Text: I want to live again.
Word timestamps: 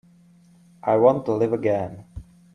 I 0.81 0.95
want 0.97 1.25
to 1.27 1.33
live 1.33 1.53
again. 1.53 2.05